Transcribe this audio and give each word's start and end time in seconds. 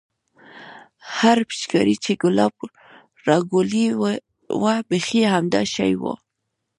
هغه 1.19 1.43
پيچکارۍ 1.49 1.95
چې 2.03 2.11
ګلاب 2.21 2.53
رالګولې 3.25 3.85
وه 4.61 4.73
بيخي 4.89 5.21
همدا 5.33 5.61
شى 5.75 5.91
وه. 6.01 6.13